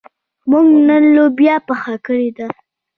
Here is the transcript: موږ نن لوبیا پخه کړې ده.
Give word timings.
موږ 0.49 0.67
نن 0.87 1.03
لوبیا 1.15 1.55
پخه 1.67 1.95
کړې 2.05 2.29
ده. 2.37 2.47